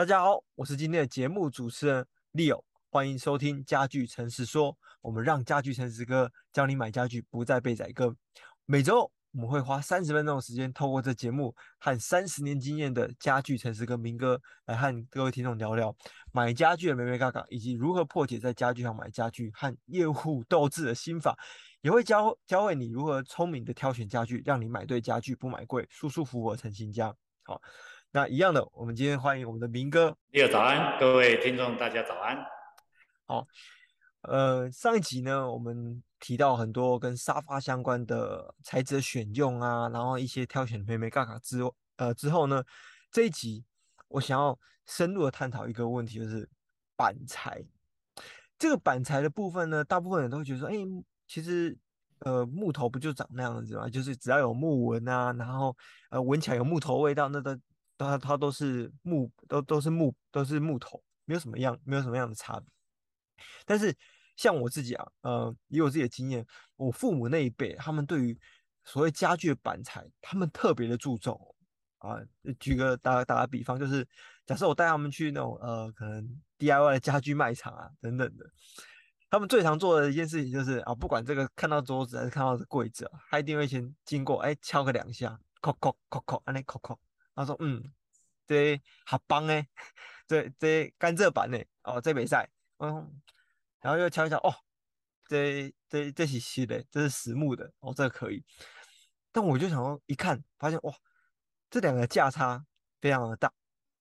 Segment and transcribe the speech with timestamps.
[0.00, 4.74] 大家好，我是今天的节目主持人 Leo，欢迎收听家具诚实说。
[5.02, 8.16] 我们让家具诚实哥教你买家具不再被宰割。
[8.64, 9.02] 每周
[9.32, 15.94] 我们会花三十分钟的时间，透过这节目和三十年经验的家具诚实哥明哥来和各位听众聊聊
[16.32, 21.36] 买家具的眉眉嘎嘎，以及如何破解在家具上买家具和业务斗智的心法。
[21.82, 27.14] 也会教教会你如何聪明的挑选家具，让你买对家具不买贵，舒舒服服成新家。
[27.42, 27.60] 好。
[28.12, 30.16] 那一样的，我们今天欢迎我们的明哥。
[30.32, 32.36] 你好，早安，各位听众，大家早安。
[33.24, 33.46] 好，
[34.22, 41.60] 呃，上一集呢，我们提到很多跟沙发相关的材质的选用啊，然后一些挑选美眉嘎嘎之
[41.98, 42.64] 呃之后呢，
[43.12, 43.64] 这一集
[44.08, 46.48] 我想要深入的探讨一个问题，就是
[46.96, 47.64] 板材。
[48.58, 50.74] 这个板材的部分呢，大部分人都会觉得说，哎，
[51.28, 51.78] 其实
[52.18, 53.88] 呃木头不就长那样子吗？
[53.88, 55.76] 就是只要有木纹啊，然后
[56.10, 57.56] 呃闻起来有木头味道，那都。
[58.06, 62.66] 它它都是木，都都是木，都是木头，没有什么样，没有什么样的差别。
[63.64, 63.96] 但是
[64.36, 68.38] 像我自己啊，呃，以我自己的经验，我父母那一辈，他们对于
[68.84, 71.38] 所谓家具的板材，他们特别的注重
[71.98, 72.16] 啊。
[72.58, 74.06] 举个打打个比方，就是
[74.46, 78.44] 假设我带他们去那种呃，可能 DIY 的家具卖场啊等等的，
[79.28, 86.96] 他们最常做的一件事情就是啊，不管这个看到桌子还是看到柜子，他一定会先经过，哎，敲个两下，叩叩叩叩，按那叩叩。
[87.40, 87.82] 他说：“嗯，
[88.46, 89.66] 这好棒诶，
[90.26, 91.58] 这这甘蔗板呢？
[91.82, 93.20] 哦，这没赛，嗯，
[93.80, 94.54] 然后又敲一敲，哦，
[95.26, 98.44] 这这这是新的，这是实木的，哦，这个可以。
[99.32, 100.92] 但我就想说，一看发现哇，
[101.70, 102.64] 这两个价差
[103.00, 103.52] 非常的大。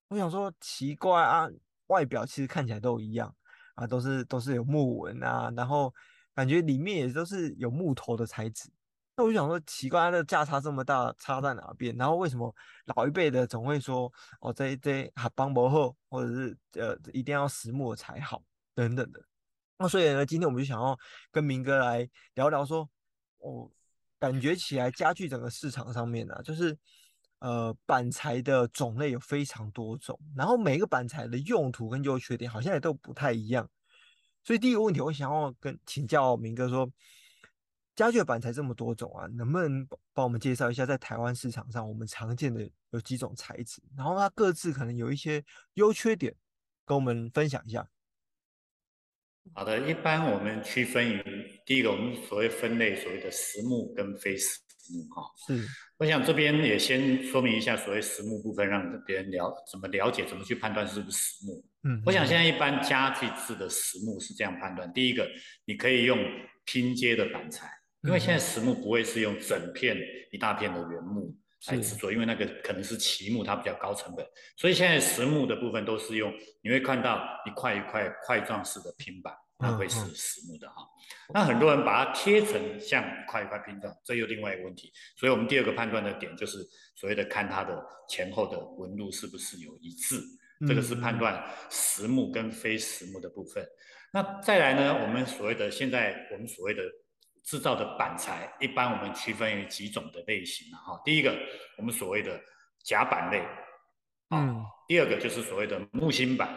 [0.09, 1.47] 我想说奇怪啊，
[1.87, 3.35] 外表其实看起来都一样
[3.75, 5.93] 啊，都是都是有木纹啊，然后
[6.33, 8.71] 感觉里面也都是有木头的材质。”
[9.19, 11.93] 那我就想说，奇怪，它的价差这么大，差在哪边？
[11.97, 18.41] 然后为什么老一辈的总会说，哦，这这哈邦博后，或者是呃，一定要实木才好，
[18.73, 19.21] 等等的。
[19.77, 20.97] 那所以呢，今天我们就想要
[21.31, 22.89] 跟明哥来聊聊，说，
[23.39, 23.69] 哦，
[24.17, 26.77] 感觉起来家具整个市场上面呢、啊，就是
[27.39, 33.69] 呃，板材的种类有非常多种，然后每个板材的用途跟优缺点好像也都不太一样。
[34.45, 36.89] 所以第一个问题，我想要跟请教明哥说。
[37.99, 45.43] 家具的板材这么多种啊，能不能帮我们介绍一下，在台湾市场上我们常见的有几种材质，然后它各自可能有一些
[45.73, 46.33] 优缺点，
[46.85, 47.85] 跟我们分享一下。
[49.53, 54.61] 好的，一般我们区分于第一个，我们所谓分类所谓的实木跟非实
[54.93, 55.23] 木哈。
[55.45, 55.67] 是，
[55.97, 61.65] 我想这边也先说明一下所谓实木部分，让别人了怎么了解，怎么去判断是不是实木。
[61.83, 65.29] 嗯，我想现在一般家具制的实木是这样判断：第一个，
[65.65, 66.17] 你可以用
[66.63, 67.69] 拼接的板材。
[68.03, 69.97] 因为现在实木不会是用整片
[70.31, 71.35] 一大片的原木
[71.67, 80.87] 来制作，因为那个可能是奇木，它比较高成本，所以现在实木的部分都是用，你会看到一块一块块状式的拼板，它会是实木的哈。
[81.33, 84.89] 那很多人把它贴成像一块一块拼状，这又另外一个问题。
[85.17, 86.57] 所以我们第二个判断的点就是
[86.95, 87.77] 所谓的看它的
[88.07, 90.21] 前后的纹路是不是有一致，
[90.65, 93.61] 这个是判断实木跟非实木的部分。
[94.13, 96.81] 那再来呢，我们所谓的现在我们所谓的。
[97.43, 101.01] 制造的板材，一般我们区分于几种的类型哈。
[101.03, 101.35] 第一个，
[101.77, 102.39] 我们所谓的
[102.83, 103.43] 夹板类，
[104.29, 104.63] 嗯。
[104.87, 106.49] 第二个就是所谓的木芯板，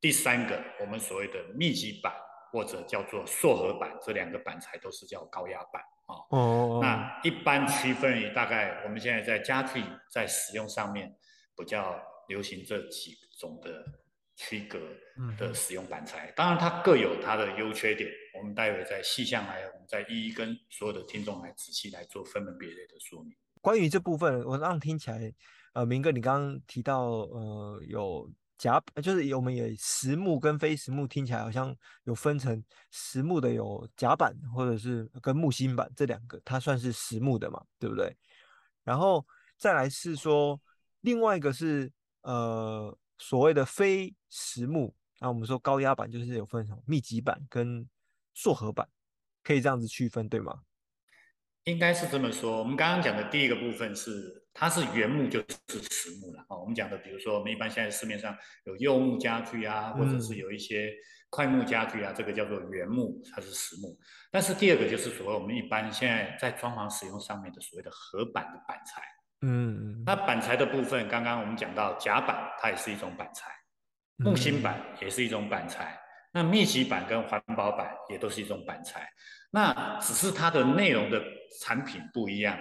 [0.00, 2.12] 第三个我们所谓的密集板
[2.52, 6.16] 或者叫做塑合板，这两个板材都是叫高压板啊。
[6.30, 6.80] 哦。
[6.82, 11.14] 那一般区分于大概我们现在在家具在使用上面
[11.56, 13.84] 比较流行这几种的。
[14.36, 14.78] 区隔
[15.38, 18.08] 的使用板材，当然它各有它的优缺点，
[18.38, 23.34] 我们待会再细项来，我们再一一跟所有的听众来仔细来做分门别类的说明。
[23.62, 25.32] 关于这部分，我让听起来，
[25.72, 38.14] 呃，明哥你刚刚提到，呃，有夹，就是我们也实木跟非实木，听起来好像有分成实木的有夹板，或者是跟木芯板这两个，它算是实木的嘛，对不对？
[38.84, 39.26] 然后
[39.56, 40.60] 再来是说，
[41.00, 41.90] 另外一个是
[42.20, 42.96] 呃。
[43.18, 47.88] 所谓的非实木，那我们说高压板就是有分成密集板跟
[48.34, 48.88] 塑合板，
[49.42, 50.62] 可以这样子区分，对吗？
[51.64, 52.58] 应该是这么说。
[52.58, 56.46] 我们刚刚讲的第一个部分是，它是原木就是实木了。
[56.48, 58.36] 哦，我们讲的，比如说我们一般现在市面上
[58.66, 60.92] 有柚木家具啊，或者是有一些
[61.28, 63.98] 块木家具啊，这个叫做原木，它是实木。
[64.30, 69.02] 但是第二个就是所谓我们一般现在在装潢使用上面的所谓的合板的板材。
[69.42, 73.48] 嗯，那板材的部分，刚刚我们讲到夹板，它也是一种板材；
[74.16, 76.00] 木芯板也是一种板材。
[76.32, 79.08] 那密集板跟环保板也都是一种板材。
[79.50, 81.22] 那只是它的内容的
[81.60, 82.58] 产品不一样。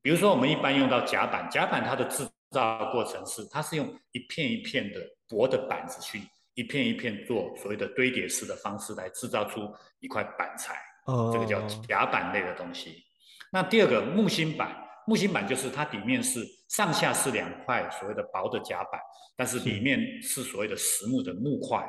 [0.00, 6.20] 比如说，我们一般用到夹板，夹板它的制造过程是，它是用一片一片的薄的板子去
[6.54, 10.76] 一片一片做所谓的堆叠式的方式来制造出一块板材，
[11.32, 13.04] 这个叫夹板类的东西。
[13.54, 14.74] 那第二个木芯板，
[15.06, 18.98] 木芯板就是它底面是上下是两块所谓的薄的夹板，
[19.36, 21.86] 但是里面是所谓的实木的木块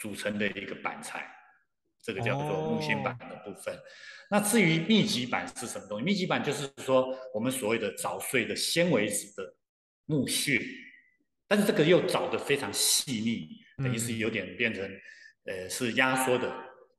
[0.00, 1.30] 组成的一个板材，
[2.02, 3.78] 这个叫做木芯板的部分。
[4.30, 6.04] 那至于密集板是什么东西？
[6.06, 9.54] 密集板就是说我们所谓的早碎的纤维质的
[10.06, 10.58] 木屑，
[11.46, 13.46] 但是这个又找得非常细腻，
[13.76, 14.90] 等于是有点变成
[15.44, 16.48] 呃是压缩的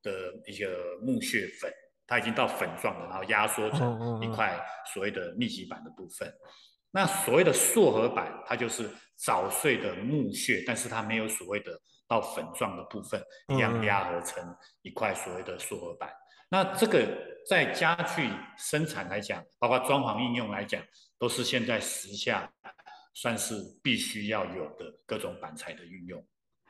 [0.04, 0.12] 的
[0.46, 1.74] 一个木屑粉。
[2.08, 4.60] 它已经到粉状了，然后压缩成一块
[4.94, 6.32] 所谓的密集板的部分。
[6.92, 11.72] 那所谓的塑合板，它就是早碎的木屑，但是它没有所谓的
[12.08, 16.14] 到粉状的部分，一样压合成一块所谓的塑合板。
[16.50, 17.08] 那这个
[17.50, 20.80] 在家具生产来讲，包括装潢应用来讲，
[21.18, 22.48] 都是现在时下
[23.16, 26.24] 算是必须要有的各种板材的运用。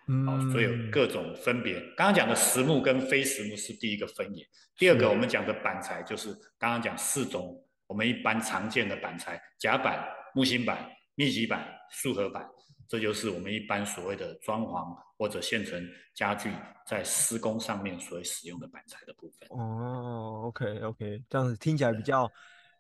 [0.08, 1.80] 嗯，所以有各种分别。
[1.96, 4.46] 刚刚讲的实木跟非实木是第一个分野，
[4.78, 12.46] 第二个我们讲的板材就是刚刚讲四种我们一般常见的板材：夹板、木芯板、密集板、复合板。
[12.88, 15.84] 这就是我们一般所谓的装潢或者现成
[16.14, 16.52] 家具
[16.86, 19.48] 在施工上面所使用的板材的部分。
[19.58, 22.30] 哦，OK OK，这样子听起来比较。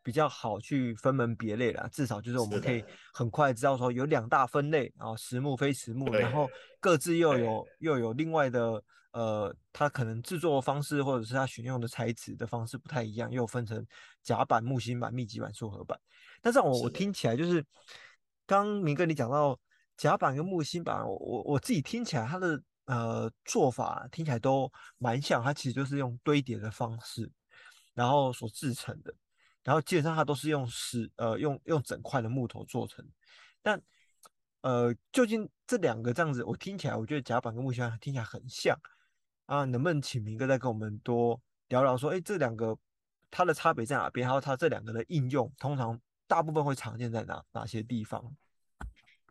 [0.03, 2.83] 比较好去分门别类啦，至少就是我们可以
[3.13, 6.49] 很快知道说有两大分类，啊实木、非实木，然后
[6.81, 8.83] 各自又有又有另外的
[9.13, 13.85] 呃，它可能制作方式或者是它选用的材质的方式不太一样，又分成
[14.21, 15.97] 夹板、木芯板、密集板、复合板。
[16.41, 17.65] 但是我我听起来就是
[18.45, 19.57] 刚明哥你讲到
[19.95, 27.31] 夹板跟木芯板，我我我自己听起来它的呃做法听起来都蛮像，它其实就是用堆叠的方式，
[27.93, 29.13] 然后所制成的。
[29.63, 33.05] 然后基本上它都是用石呃用用整块的木头做成，
[33.61, 33.81] 但
[34.61, 38.77] 呃究竟这两个这样子，我听起来我觉得甲板跟木芯板听起来很像
[39.45, 42.77] 啊，能不能请明哥再跟我们多聊聊说，哎这两个
[43.31, 44.27] 它的差别在哪边？
[44.27, 48.35] 还有它这两个的应用，通常大部分会常见在哪哪些地方？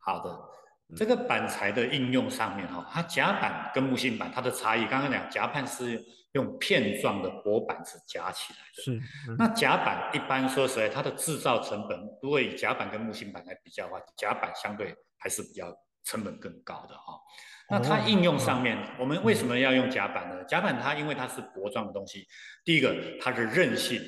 [0.01, 6.03] 好的，这个板材的应用上面哈，它甲板跟木芯板它的差异，刚刚讲甲板是。
[6.33, 8.93] 用片状的薄板子夹起来的，是。
[9.29, 15.71] 嗯、那夹板一般说实在，它的制造成本，如果以夹板跟木芯板来比较的话，夹板相对还是比较
[16.05, 17.21] 成本更高的哈。
[17.69, 20.43] 那它应用上面，哦、我们为什么要用夹板呢？
[20.45, 22.27] 夹板它因为它是薄状的东西，
[22.65, 24.01] 第一个它的韧性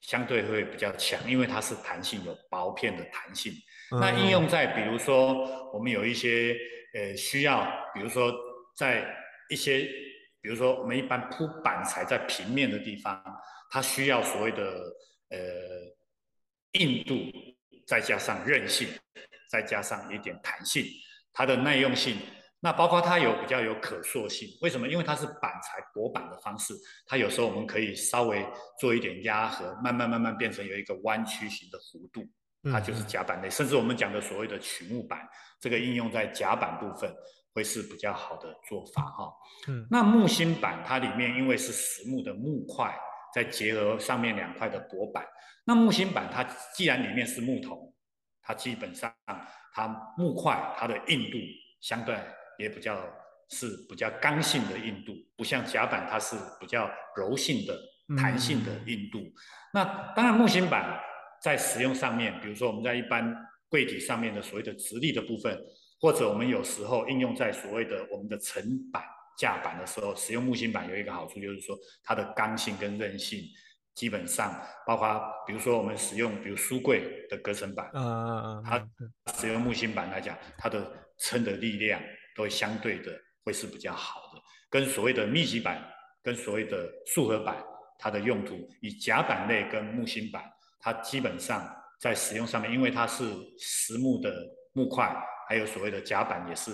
[0.00, 3.52] 相对会比较强，因为它是弹性，有薄片的弹性。
[3.92, 6.56] 嗯、那应用在比如说我们有一些
[6.92, 7.64] 呃需要，
[7.94, 8.34] 比如说
[8.76, 9.06] 在
[9.48, 9.88] 一些。
[10.46, 13.20] 比如说，我们一般铺板材在平面的地方，
[13.68, 14.62] 它需要所谓的
[15.30, 15.38] 呃
[16.74, 17.16] 硬度，
[17.84, 18.86] 再加上韧性，
[19.50, 20.84] 再加上一点弹性，
[21.32, 22.16] 它的耐用性，
[22.60, 24.48] 那包括它有比较有可塑性。
[24.62, 24.86] 为什么？
[24.86, 26.72] 因为它是板材薄板的方式，
[27.08, 28.46] 它有时候我们可以稍微
[28.78, 32.24] 做一点压合，慢慢慢慢变成有一个弯曲型的弧度，
[32.70, 33.50] 它就是甲板类。
[33.50, 35.28] 甚至我们讲的所谓的曲木板，
[35.60, 37.12] 这个应用在甲板部分。
[37.56, 39.32] 会是比较好的做法哈。
[39.66, 42.94] 嗯，那木芯板它里面因为是实木的木块，
[43.34, 45.24] 再结合上面两块的薄板，
[45.64, 46.44] 那木芯板它
[46.74, 47.94] 既然里面是木头，
[48.42, 49.10] 它基本上
[49.72, 51.38] 它木块它的硬度
[51.80, 52.14] 相对
[52.58, 53.02] 也比较
[53.48, 57.74] 是比较刚性的硬度，不像甲板它是比较柔性的
[58.18, 59.20] 弹性的硬度。
[59.20, 59.32] 嗯、
[59.72, 61.00] 那当然木芯板
[61.40, 63.34] 在使用上面，比如说我们在一般
[63.70, 65.58] 柜体上面的所谓的直立的部分。
[66.06, 69.02] 或者我们有时候应用在所谓的我们的层板
[69.36, 73.42] 架板的时候，使用木芯板有一个好处，就是说它的刚性跟韧性
[73.92, 74.54] 基本上，
[74.86, 78.88] 包括比如说我们使用比如书柜的隔层板，嗯，它
[79.34, 82.00] 使用木芯板来讲，它的撑的力量
[82.36, 83.10] 都会相对的
[83.44, 85.82] 会是比较好的，跟所谓的密集板
[86.22, 87.56] 跟所谓的复合板，
[87.98, 90.44] 它的用途以夹板类跟木芯板，
[90.78, 93.24] 它基本上在使用上面，因为它是
[93.58, 94.32] 实木的
[94.72, 95.12] 木块。
[95.48, 96.72] 还有所谓的夹板也是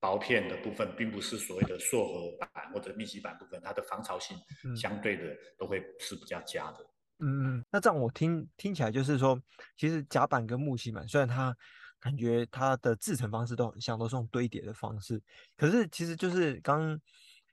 [0.00, 4.36] 薄片的部分，并不是所谓的塑合板或者密集板部分，它的防潮性
[4.76, 6.78] 相对的都会是比较佳的。
[7.18, 9.40] 嗯嗯，那这样我听听起来就是说，
[9.76, 11.56] 其实夹板跟木芯板虽然它
[12.00, 15.22] 感觉它的制成方式都很像，都是用堆叠的方式，
[15.56, 17.00] 可是其实就是刚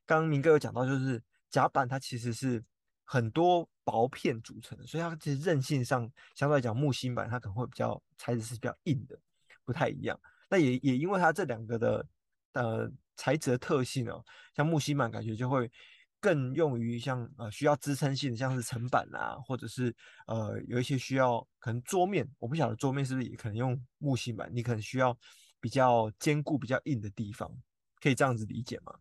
[0.07, 1.21] 刚明哥有讲到，就是
[1.51, 2.63] 夹板它其实是
[3.03, 9.19] 很多薄片组成的，所以它其实韧性上相对来讲，木芯板它可能会比较材质是比较硬的，
[9.63, 10.19] 不太一样。
[10.50, 12.06] 那也也因为它这两个的
[12.53, 14.24] 呃材质的特性哦，
[14.56, 15.72] 像木芯板感觉就会
[16.20, 19.96] 更用于像呃需要支撑性的，像是层板啊，或者是
[20.27, 25.18] 呃有一些需要可能桌面，我不晓得桌面是不是也可能用木芯板，你可能需要
[25.62, 27.50] 比较坚固、比较硬的地方，
[28.01, 28.96] 可以这样子理解吗？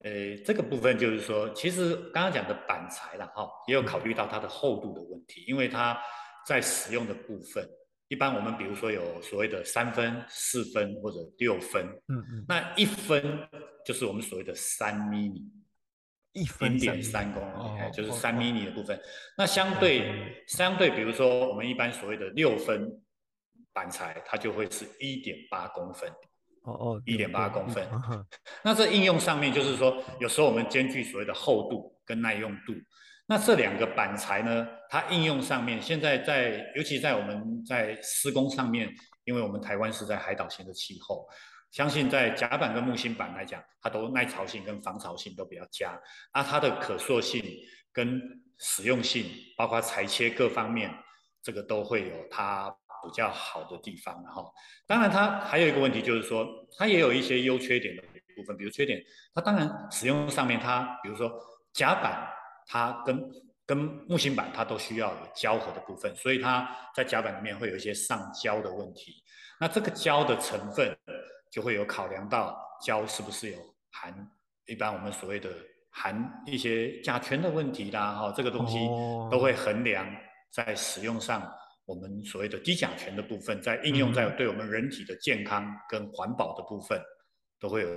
[0.00, 5.96] 呃，这个部分就是说，其实刚刚讲的板材了哈，也有考虑到它的厚度的问题，因为它
[6.44, 7.64] 在使用的部分，
[8.12, 13.48] 一般我们比如说有所谓的三分、四分或者六分，嗯嗯，那一分
[13.86, 15.50] 就是我们所谓的三毫米，
[16.34, 19.00] 一分零点三公分，哦，就是三毫米的部分。
[19.38, 22.86] 那相对相对，比如说我们一般所谓的六分
[23.72, 26.06] 板材，它就会是一点八公分。
[26.64, 27.88] 哦哦，一点八公分。
[28.62, 32.74] 那这应用上面就是说，有时候我们兼具所谓的厚度跟耐用度。
[33.32, 41.26] 那这两个板材呢，它应用上面，现在在尤其在我们在施工上面，因为我们台湾是在海岛型的气候，
[41.70, 45.98] 相信在甲板跟木芯板来讲，它都耐潮性跟防潮性都比较佳。
[46.34, 47.42] 那它的可塑性
[47.90, 48.20] 跟
[48.58, 49.24] 实用性，
[49.56, 50.94] 包括裁切各方面，
[51.42, 52.70] 这个都会有它。
[53.04, 54.44] 比较好的地方，哈，
[54.86, 56.46] 当然它还有一个问题，就是说
[56.78, 58.02] 它也有一些优缺点的
[58.36, 59.02] 部分，比如缺点，
[59.34, 61.28] 它当然使用上面，它比如说
[61.72, 62.28] 甲板，
[62.66, 63.30] 它跟
[63.66, 63.78] 跟
[64.08, 69.22] 木芯板，它都需要有胶合的部分，所以它在甲板里面会有一些上胶的问题。
[69.60, 70.96] 那这个胶的成分
[71.50, 73.58] 就会有考量到胶是不是有
[73.90, 74.14] 含
[74.66, 75.50] 一般我们所谓的
[75.90, 78.78] 含一些甲醛的问题啦，哈，这个东西
[79.30, 80.06] 都会衡量
[80.50, 81.50] 在使用上。
[81.84, 87.04] 我们所谓的低甲醛的部分，在应用在对我们人体的健康跟环保的部分，嗯、
[87.58, 87.88] 都会有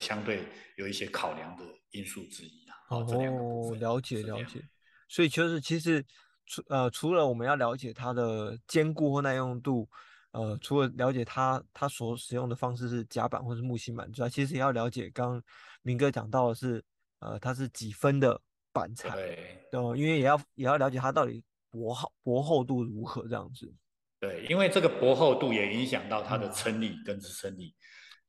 [0.00, 0.44] 相对
[0.76, 2.61] 有一些考量的因素之一啊。
[3.00, 4.62] 哦，了解了解。
[5.08, 6.04] 所以就是其实
[6.46, 9.88] 除呃除了我们要了解它的坚固或耐用度，
[10.32, 15.42] 呃除了了解它它所使用的方式是夹板或是木芯板之外，其实也要了解刚刚
[15.82, 16.84] 明哥讲到的是
[17.20, 18.40] 呃它是几分的
[18.72, 21.42] 板材，对，呃因为也要也要了解它到底。
[21.74, 23.72] 薄厚薄厚度如何这样子？
[24.20, 27.74] 对，因为这个薄厚度也影响到它的撑力跟支撑力。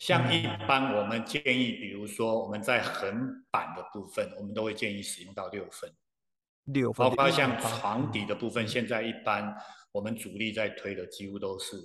[0.04, 3.10] 像一般我们建议，比如说我们在横
[3.50, 5.90] 板的部分，我们都会建议使用到六分。
[6.66, 7.08] 六分。
[7.08, 9.56] 包括像床底的部分，现在一般
[9.94, 11.78] 我们主力在推的几乎都是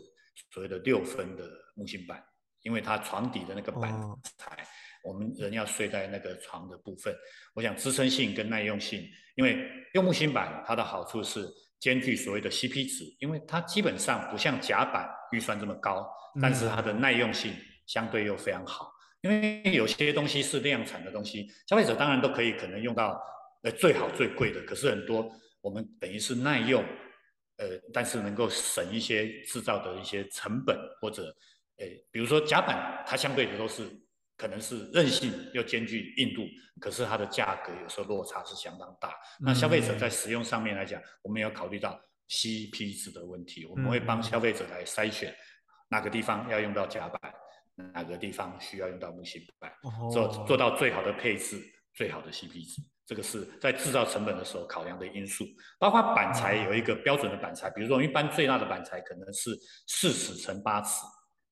[0.50, 2.20] 所谓的六分的木芯板，
[2.62, 3.92] 因为它床底的那个板
[4.36, 4.66] 材。
[5.04, 7.14] 我们人要睡在那个床的部分，
[7.54, 11.48] 我想支撑性跟耐用性，因为用木芯板，它的好处是
[11.78, 16.04] 兼具所谓的 CP 值，因为它基本上不像甲板预算这么高，
[16.42, 17.54] 但是它的耐用性
[17.88, 18.92] 相对又非常好。
[19.22, 23.20] 因为有些东西是量产的东西，消费者当然都可以可能用到
[23.64, 25.28] 呃最好最贵的，可是很多
[25.60, 26.84] 我们等于是耐用，
[27.56, 31.34] 呃，但是能够省一些制造的一些成本或者，
[31.78, 33.82] 呃，比如说甲板，它相对的都是。
[34.40, 36.46] 可能是韧性又兼具硬度，
[36.80, 39.12] 可是它的价格有时候落差是相当大。
[39.40, 45.34] 那消费者在使用上面来讲，我们要考虑到 CP 值的问题，我们会帮消费者来筛选
[45.88, 47.34] 哪个地方要用到甲板，
[47.94, 49.72] 哪个地方需要用到木芯板，
[50.12, 51.60] 做做到最好的配置、
[51.94, 52.82] 最好的 CP 值。
[53.06, 55.46] 这个是在制造成本的时候考量的因素。
[55.78, 61.04] 包括板材有一个标准的板材，比如说一般最大的板材可能是四尺乘八尺。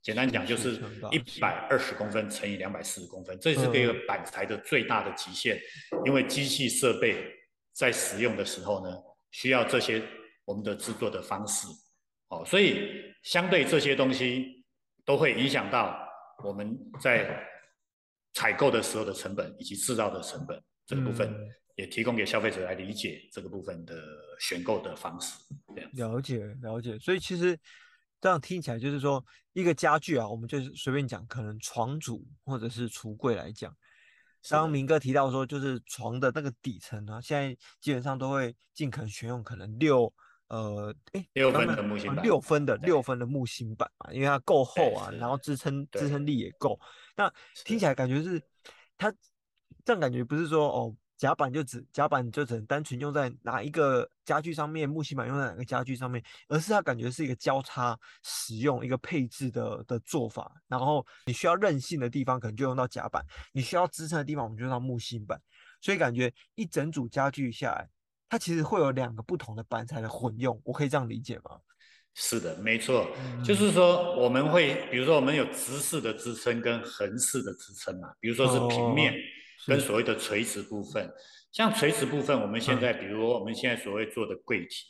[0.02, 0.80] 简单讲就是
[1.10, 5.58] 一百二十公分乘以两百四十公分，这是这个板材的最大的极限。
[6.04, 7.26] 因为机器设备
[7.72, 8.94] 在使用的时候呢，
[9.30, 10.00] 需要这些
[10.44, 11.66] 我们的制作的方式，
[12.28, 14.64] 哦，所以相对这些东西
[15.04, 16.05] 都会影响到
[16.44, 17.42] 我们在
[18.34, 21.34] 采购的时候的成本以及制造的成本这个部分，
[21.76, 23.94] 也提供给消费者来理解这个部分的
[24.40, 25.38] 选购的方式。
[25.74, 27.58] 这样了解了解，所以其实。
[28.18, 33.70] 这样听起来就是说，一个家具啊，我们就是随便讲，可能床组或者是橱柜来讲，
[34.48, 40.12] 刚刚明哥提到说，就是床的那个底层啊，现在基本上都会尽可能选用可能六
[40.48, 46.78] 呃，哎，六分的木芯板，六分的六分的木芯板嘛，因为它够厚啊，然后支撑支撑力也够。
[47.16, 47.32] 那
[47.64, 48.40] 听起来感觉是
[48.96, 49.12] 它
[49.84, 50.96] 这样感觉不是说哦。
[51.18, 60.52] 甲板就只甲板就只能单纯用在哪一个家具上面，木芯板用在哪个家具上面，而是它感觉是一个交叉使用一个配置的的做法。
[60.68, 65.40] 然后你需要韧性的地方，可能就用到甲板；你需要支撑的地方，我们就用到木芯板。
[65.80, 67.88] 所以感觉一整组家具下来，
[68.28, 70.60] 它其实会有两个不同的板材的混用。
[70.64, 71.60] 我可以这样理解吗？
[72.14, 73.06] 是的，没错，
[73.44, 79.12] 就是说我们会，比如说我们有直式的支撑跟横式的支撑嘛，比如说是平面。
[79.12, 79.16] 哦
[79.66, 81.10] 跟所谓的垂直部分，
[81.50, 84.84] 像垂直部分，我们现在比如我们现在所谓做的柜体，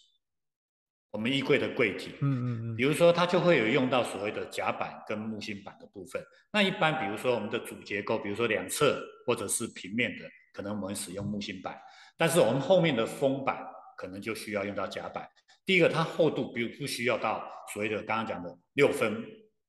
[1.13, 6.23] 我们衣柜的柜体，嗯嗯嗯，比如说它就会有用到所谓的夹板跟木芯板的部分。
[6.53, 11.79] 那一般比如说我们的主结构，比如说两侧或者是平面的，可能我们使用木芯板，
[12.17, 13.63] 但是我们后面的封板
[13.95, 15.29] 可能就需要用到夹板。
[15.67, 19.23] 第一个，它厚度比如不需要到所谓的刚刚讲的六分，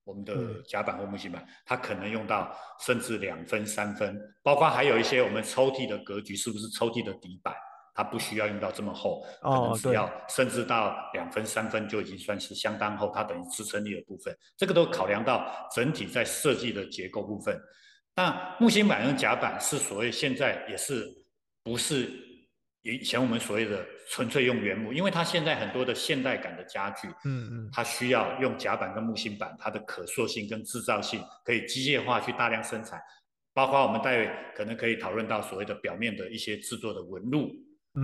[0.05, 7.53] 我们的夹板或木芯板，它可能用到甚至两分、三分，包括还有一些我们抽屉的格局是不是抽屉的底板。
[7.93, 17.59] 它不需要用到这么厚，可能只要甚至到两分三分就已经算是相当厚，它等于支撑力的部分，这个都考量到整体在设计的结构部分。
[18.17, 21.07] 那木芯板跟夹板是所谓现在也是
[21.63, 22.11] 不是
[22.81, 32.99] 以前我们所谓的纯粹用原木，因为它现在很多的现代感的家具，嗯嗯，它需要用夹板跟木芯板，它的可塑性跟制造性可以机械化去大量生产，
[33.53, 37.51] 包括我们待会可能可以讨论到所谓的表面的一些制作的纹路。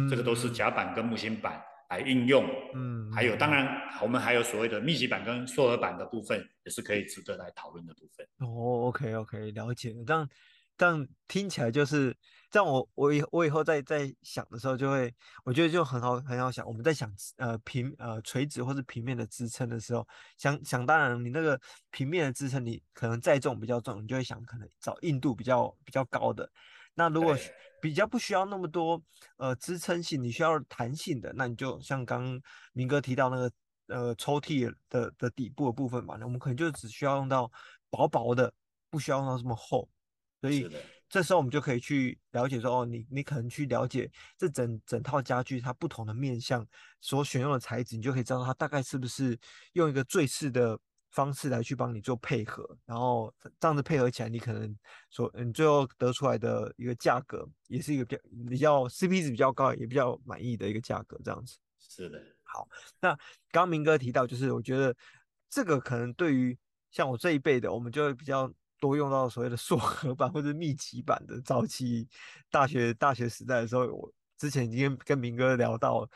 [0.09, 1.61] 这个都是夹板跟木芯板
[1.93, 3.67] 来应用，嗯，还有当然
[4.01, 8.25] 我们还有所谓的密集版跟缩合版的部分，也是可以值得来讨论的部分。
[8.39, 10.03] 哦，OK OK，了解了。
[10.03, 10.27] 这样
[10.75, 12.15] 这样听起来就是，
[12.49, 16.65] 这样我我以我以后在在想的时候，就会我觉得就很好很好想。
[16.65, 21.59] 我们在想呃平呃垂直或是平面的支撑的时候，想想当然你那个
[21.91, 26.49] 平面的支撑，你可能载重比较重，你就会想可能找硬度比较比较高的。
[26.95, 27.37] 那如果
[27.83, 29.03] 比较不需要那么多
[29.35, 33.51] 呃支撑性，你需要弹性的，那你就像刚明哥提到那个
[33.87, 37.51] 呃抽屉的的底部的部分嘛，那我们可能就只需要用到
[37.89, 38.53] 薄薄的，
[38.89, 39.89] 不需要用到这么厚，
[40.39, 40.65] 所以
[41.09, 46.65] 这时候我们就可以去了解说哦，你你可能去了解这整整套家具它不同的面向
[47.01, 49.37] 所选用的材质，你就可以知道它大概是不是
[49.73, 50.79] 用一个最适的。
[51.13, 54.75] 方式来去帮你做配合，然后这样子配合起来，你可能
[55.11, 61.57] 说，你最后得出来的一个价格，也是一个比较比较 CP 值比较高，也比较满意的一个价格，这样子。
[61.77, 62.19] 是的。
[62.41, 62.67] 好，
[62.99, 63.09] 那
[63.51, 64.95] 刚刚明哥提到，就是我觉得
[65.49, 66.57] 这个可能对于
[66.89, 71.39] 像我这一辈的，我们就会比较多用到所谓的硕合版或者密集版的。
[71.41, 72.07] 早期
[72.49, 76.09] 大学大学时代的时候，我之前已经跟明哥聊到。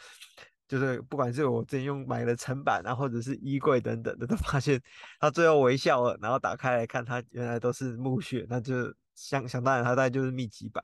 [0.68, 4.82] 就是不管是我之前用买的层板啊，或者是衣柜等等的，都发现
[5.20, 10.84] 他最后微笑了，然后打开来看，它原来都是木屑，那就想想当然，它大概就是密集版。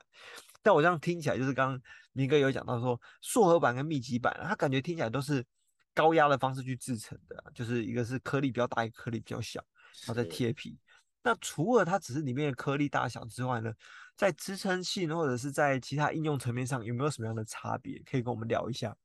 [0.62, 5.44] 但我这样听起来，就是刚刚明哥有讲到说，塑合板跟密集板，它感觉听起来都是
[5.92, 9.62] 高压的方式去制成的，就是一个是颗粒比较大，一个颗粒比较小，
[10.06, 10.78] 然后再贴皮。
[11.22, 13.72] 那除了它只是里面的颗粒大小之外呢，
[14.16, 18.02] 在支撑性或者是在其他应用层面上，有没有什么样的差别？
[18.10, 18.96] 可以跟我们聊一下。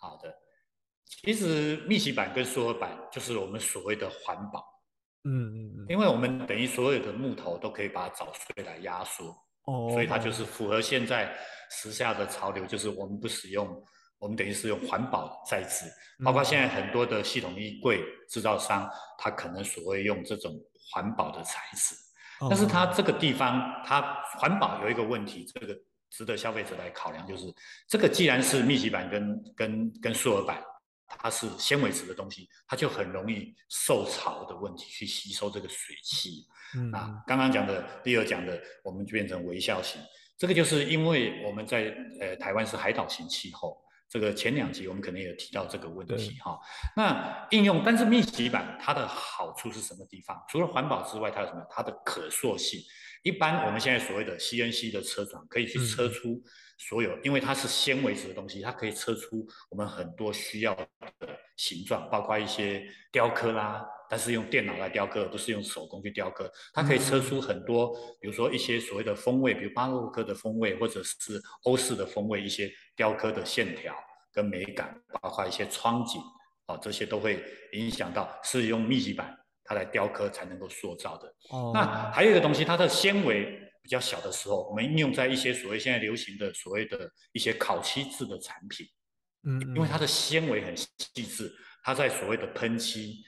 [0.00, 0.34] 好的，
[1.04, 4.64] 其实密集板跟塑合板就是我们所谓的环保，
[5.24, 9.26] 嗯嗯嗯，因为我们等于所有的木头都可以把它找碎来压缩，
[9.64, 11.36] 哦，所以它就是符合现在
[11.70, 13.68] 时下的潮流，就是我们不使用，
[14.18, 15.84] 我们等于是用环保材质，
[16.24, 20.58] 包括现在很多的系统衣柜制造商，它可能所谓用这种
[20.90, 21.94] 环保的材质，
[22.48, 24.00] 但是它这个地方它
[24.38, 25.78] 环保有一个问题，这个。
[26.10, 27.54] 值得消费者来考量，就是
[27.88, 30.62] 这个既然是密集板跟跟跟塑合板，
[31.06, 36.46] 它是纤维质的东西，它就很容易受潮的问题去吸收这个水汽。
[36.76, 40.00] 嗯，啊，刚刚讲的，第二讲的，我们就变成微笑型，
[40.38, 43.76] 这个就是因为我们在呃台湾是海岛型气候，
[44.10, 46.58] 这个前两集我们可能也有提到这个问题哈。
[46.96, 50.44] 那应用，但是密集板它的好处是什么地方？
[50.48, 51.64] 除了环保之外，它有什么？
[51.70, 52.80] 它的可塑性。
[53.22, 56.42] 一般我们现在所谓的 CNC 的车床可以去车出
[56.76, 60.88] 所有，因为它是纤维质的东西，它可以车出我们很多需要的
[61.56, 63.86] 形状，包括一些雕刻啦。
[64.10, 73.94] 但是用电脑来雕刻，而不是用手工去雕刻，它可以车出很多，比如说一些所谓的风味，比如巴洛克的风味，或者是欧式的风味，一些雕刻的线条
[74.32, 76.20] 跟美感，包括一些窗景
[76.66, 77.40] 啊，这些都会
[77.74, 79.36] 影响到是用密集板。
[79.62, 81.32] 它来雕刻才能够塑造的。
[81.50, 83.44] 哦，那还有一个东西，它的纤维
[83.80, 88.84] 比较小的时候，我们应用在一些所谓现在流行的所谓的一些烤漆制的产品。
[89.44, 93.22] 嗯，因为它的纤维很细致，它在所谓的喷漆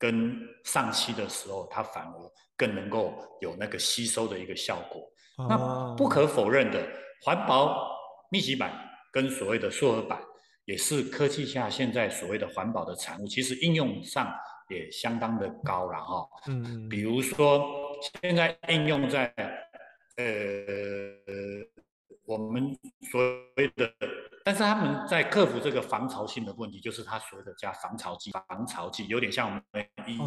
[0.00, 2.14] 跟上漆的时候，它反而
[2.56, 5.08] 更能够有那个吸收的一个效果。
[5.48, 6.84] 那不可否认的，
[7.22, 7.88] 环保
[8.32, 8.72] 密集板
[9.12, 10.20] 跟所谓的塑合板
[10.64, 13.28] 也是科技下现在所谓的环保的产物。
[13.28, 14.34] 其实应用上。
[14.70, 17.60] 也相当的高了哈，嗯，比如说
[18.22, 19.26] 现在应用在
[20.16, 20.24] 呃
[22.24, 22.78] 我们
[23.10, 23.20] 所
[23.56, 23.92] 谓的，
[24.44, 29.64] 但是他们在克服这个防潮性的问题，就是他所谓的加防潮剂，防潮剂有点像我们
[30.06, 30.18] 医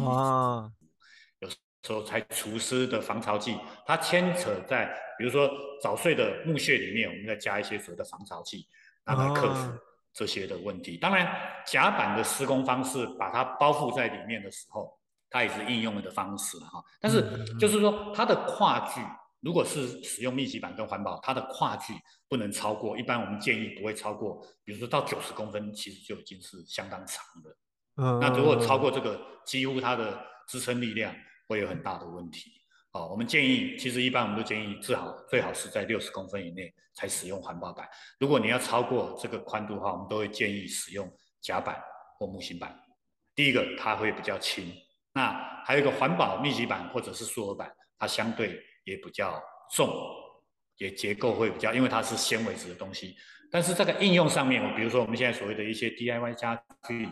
[1.40, 1.56] 有时
[1.88, 4.86] 候才除湿的防潮剂，它牵扯在
[5.18, 5.50] 比如说
[5.82, 8.66] 早睡的木屑里面，我们再加一些所谓的防潮剂，
[9.04, 9.72] 来克服。
[10.16, 14.96] 这些的问题，当然夹板的施工方式，把它包覆在里面的时候，
[15.28, 16.80] 它也是应用的方式哈。
[17.00, 19.00] 但是就是说，它的跨距
[19.40, 21.92] 如果是使用密集板跟环保，它的跨距
[22.28, 27.50] 不能超过，一般我们建议不会超过，比如说到九十公分，其实就已经是相当长的。
[27.96, 31.14] 嗯，那如果超过这个，几乎它的支撑力量
[31.48, 32.50] 会有很大的问题。
[32.90, 37.88] 好，我们建议，其实一般我们都建议最好最好是在六十公分以内才使用环保板。
[38.18, 41.80] 如果你要超过这个宽度的话，我们都会建议使用夹板
[42.18, 42.76] 或木芯板。
[43.34, 44.72] 第一个它会比较轻，
[45.12, 49.88] 那还有一个环保密集板或者是塑合板，它相对也比较重，
[50.78, 53.16] 也结构会比较，因为它是纤维质的东西。
[53.50, 57.08] 但是这个应用上面，比如说我们现在所谓的一些 DIY 家具。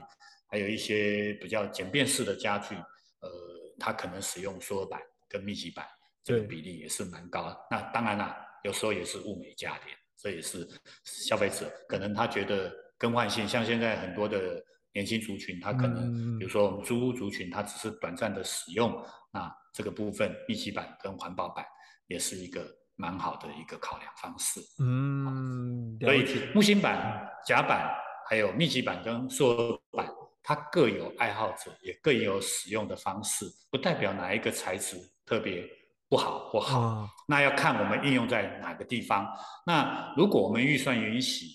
[0.53, 3.31] 还有一些比较简便式的家具，呃，
[3.79, 5.87] 它可能使用塑板跟密集板，
[6.23, 7.59] 这个比例也是蛮高的。
[7.71, 10.69] 那当然啦，有时候也是物美价廉，这也是
[11.05, 14.63] 消费者可能他觉得更换性，像现在很多的
[14.93, 18.93] 年轻族群，他可能，比如说我们租屋族群，他只是短暂的使用，
[19.33, 21.65] 那这个部分密集板跟环保板
[22.09, 22.63] 也是一个
[22.97, 24.61] 蛮好的一个考量方式。
[24.81, 27.91] 嗯，所以木芯板、夹板
[28.29, 30.07] 还有密集板跟塑合板。
[30.43, 35.65] 它各有爱好者，也各有使用的方式，不代表哪一个材质特别
[36.09, 36.81] 不好或好。
[36.81, 39.27] 哦、那要看我们应用在哪个地方。
[39.65, 41.47] 那如果我们预算允许，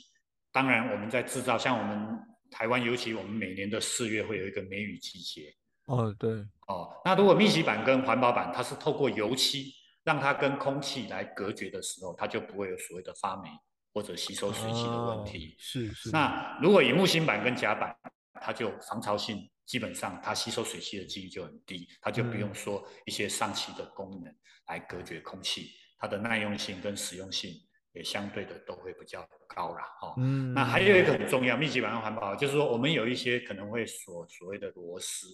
[0.52, 2.19] 当然我们在制造，像我们
[2.50, 5.54] 台湾，尤其我们每年的四月会有一个梅雨季节。
[5.86, 6.32] 哦，对。
[6.67, 9.71] 哦，那如果密集板跟环保板，它是透过油漆
[10.04, 13.50] 让它跟空气来隔绝的时候，它就不会有所谓的发霉
[13.93, 15.50] 或者吸收水汽的问题。
[15.50, 16.10] 哦、是是。
[16.12, 17.95] 那如果以木芯板跟夹板，
[18.41, 24.34] 它就防潮性，基本上它吸收水汽的几率就很低，它就不用说一些上漆的功能
[24.67, 27.54] 来隔绝空气，它的耐用性跟实用性
[27.93, 29.82] 也相对的都会比较高啦。
[30.00, 30.13] 哈。
[30.17, 35.28] 嗯，那还有一个很重要，密集板环保，就是说我们有一些可能会锁所谓的螺丝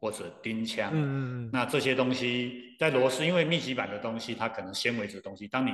[0.00, 5.72] 或者钉枪，嗯，那这些东西在螺丝，因为密集板的东西它可能纤维质的东西，当你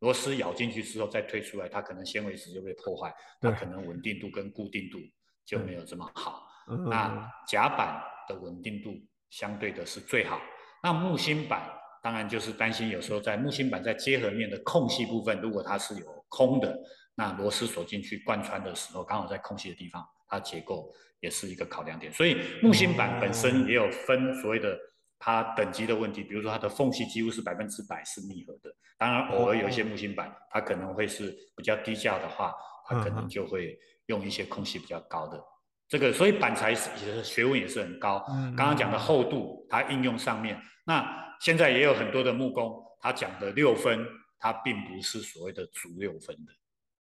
[0.00, 4.98] 螺丝咬进去之后再推出来，它可能纤维质就被破坏，它可能稳定度跟固定度。
[5.44, 6.48] 就没有这么好。
[6.68, 8.94] 嗯、那甲板的稳定度
[9.30, 10.40] 相对的是最好。
[10.82, 11.60] 那木芯板
[12.02, 16.76] 当然就是担心有时候在木芯板在接合面的空隙部分，如果它是有空的，
[17.16, 22.12] 那螺丝锁进去贯穿的时候，刚好在空隙的地方，它结构也是一个考量点。
[22.12, 24.78] 所以木芯板本身也有分所谓的
[25.18, 28.74] 它等级的问题，比如说它的缝隙几乎是百分之百是密合的。
[28.96, 32.54] 当然偶尔有一些木芯板，它可能会是比较低价的话，
[32.86, 33.76] 它可能就会。
[34.06, 35.42] 用一些空隙比较高的
[35.88, 38.24] 这个，所以板材是其实学问也是很高。
[38.30, 44.06] 嗯，刚刚讲的厚度，它应用上面，那现在也有很多的木工，他讲的六分，
[44.38, 46.52] 它并不是所谓的足六分的。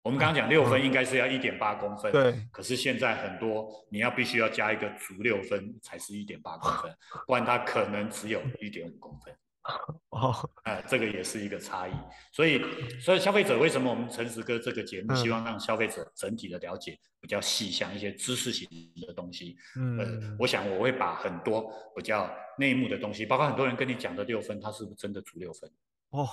[0.02, 2.34] 我们刚刚讲六分应该是要一点八公分，对。
[2.50, 6.96] 可是现在很多你要必须要加一个足六分才是一点八公分，
[7.28, 9.34] 不然它可能只有一点五公分。
[10.11, 11.92] 哦，哎，这个也是一个差异，
[12.33, 12.61] 所以，
[13.00, 18.68] 所以消费者为什么我们诚实哥这个节目希望让消费者整体的了解比较细，像一些知识型
[19.06, 25.70] 的东西，嗯、呃，我想我会把很多比较内幕的东西，包括很多人跟你讲的六分，它是不是真的足六分？
[26.11, 26.28] 哦，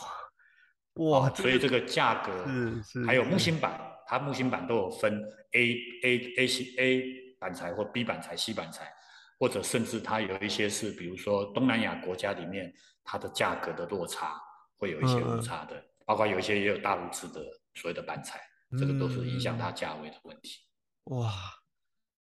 [0.96, 7.04] 哇，所以这个价格，是是，还有木芯板，它木芯板都有分 A A A C A
[7.40, 8.92] 板材或 B 板材、C 板材。
[9.40, 12.74] 或者甚至它有一些是，比如说东南亚国家里面，
[13.10, 14.38] 它的价格的落差
[14.76, 17.42] 会有一些误差的，嗯、包括有一些也有大陆制的
[17.74, 18.38] 所谓的板材，
[18.78, 20.60] 这个都是影响它价位的问题。
[21.06, 21.34] 嗯、哇，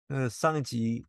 [0.09, 1.07] 呃，上一集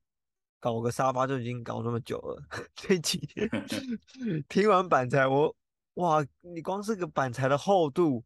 [0.59, 2.43] 搞个沙发就已经搞那么久了，
[2.75, 3.49] 这几天
[4.47, 5.55] 听完板材，我
[5.95, 8.23] 哇，你光是个板材的厚度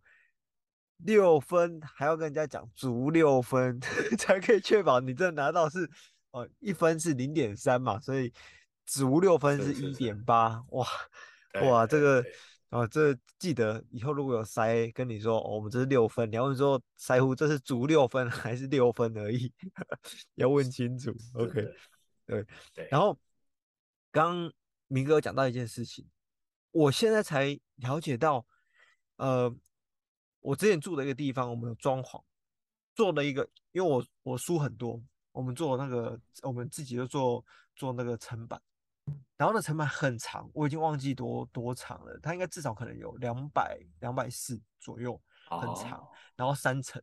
[0.97, 3.79] 六分，还要跟人家讲足六分，
[4.19, 5.89] 才可以确保你这拿到是。
[6.31, 8.31] 哦，一分是零点三嘛，所以
[8.85, 10.85] 足六分是一点八，哇
[11.61, 12.23] 哇，这个
[12.69, 19.51] 啊，这记得以后如果有塞跟你说，哦，我们这是六分，你要问说筛户这是足六分 还是六分而已，
[20.35, 21.15] 要问清楚。
[21.33, 21.53] OK，
[22.25, 22.87] 对对。
[22.89, 23.17] 然后
[24.11, 24.51] 刚
[24.87, 26.05] 明哥讲到一件事情，
[26.71, 28.45] 我现在才了解到，
[29.15, 29.53] 呃，
[30.41, 32.21] 我之前住的一个地方，我们有装潢
[32.95, 35.01] 做了一个，因为我我书很多。
[35.33, 38.59] 我们做那个，我们自己就做做那个层板，
[39.35, 47.01] 然后那层板很长，我已经忘记多多长了，它应该至少可能有两百两百四左右，很长，然后三层。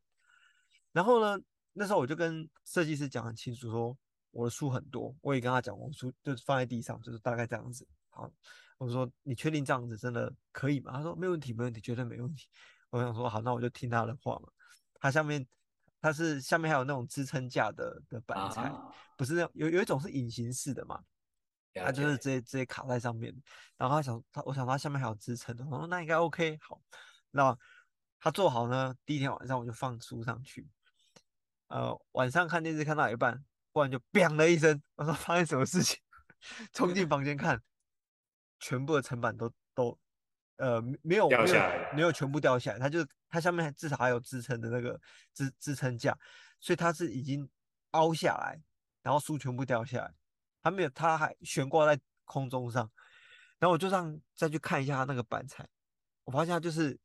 [0.92, 3.96] 然后呢，那时候我就跟设计师讲很清楚，说
[4.30, 7.86] 我的书很多，我也跟他讲，我书就是放在地上，就是大概这样子。
[8.10, 8.30] 好，
[8.78, 10.92] 我说你确定这样子真的可以吗？
[10.92, 12.48] 他说没问题，没问题，绝对没问题。
[12.90, 14.48] 我想说好，那我就听他的话嘛。
[15.00, 15.46] 他下面。
[16.00, 18.92] 它是下面还有那种支撑架的的板材，uh.
[19.16, 21.02] 不是那种有有一种是隐形式的嘛，
[21.74, 23.34] 它就是直接直接卡在上面。
[23.76, 26.58] 然后他想他，我想他下面还有支撑的，我说那应该 OK。
[26.60, 26.80] 好，
[27.30, 27.56] 那
[28.20, 30.68] 他做好呢，第一天晚上我就放书上去。
[31.68, 35.98] 呃，晚上看电视看到一半，忽然就“砰”的一声，我说发生什么事情？
[36.72, 37.60] 冲进房间看，
[38.60, 39.98] 全部的层板都都
[40.58, 45.00] 呃没有掉下来，没有全部掉下来，它就它下面至少还有支撑的那个
[45.32, 46.16] 支支撑架，
[46.60, 47.48] 所以它是已经
[47.92, 48.62] 凹下来，
[49.02, 50.14] 然后书全部掉下来，
[50.64, 52.90] 它没有，它还悬挂在空中上。
[53.60, 55.64] 然后我就让再去看一下它那个板材，
[56.24, 56.98] 我发现它就是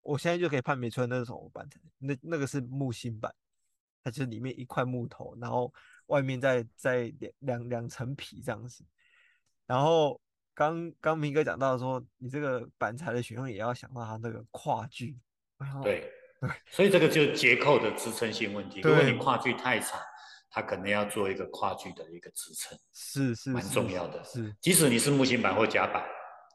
[0.00, 3.34] 我现在就可以判别出来那是什么板材，那那个是木芯板。
[4.04, 5.72] 它就是里面一块木头，然后
[6.06, 8.84] 外面再再两两两层皮这样子。
[9.64, 10.20] 然后
[10.54, 15.16] 刚刚明哥讲到说，你这个板材的选用也要想到它那个跨距。
[15.84, 18.80] 对对，所以这个就是结构的支撑性问题。
[18.80, 20.00] 如果你跨距太长，
[20.52, 24.22] 它可能要做一个跨距的一个支撑，是是蛮重要的。
[24.22, 26.04] 是，即使你是木型板或夹板，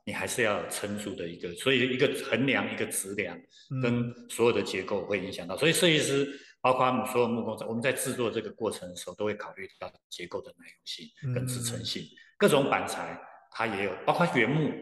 [0.06, 3.38] 你还是要有撑住的一个，所以一个横梁一个直梁
[3.82, 5.58] 跟所有的结构会影响到。
[5.58, 6.42] 所以设计师。
[6.60, 12.02] 包括所有木工，我们在制作这个过程的时候，都会考虑到结构的耐用性跟支撑性。
[12.02, 13.18] 嗯、各种板材
[13.52, 14.74] 它也有，包括原木，